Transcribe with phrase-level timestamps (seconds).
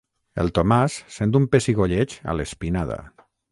[0.43, 3.01] El Tomàs sent un pessigolleig a l'espinada.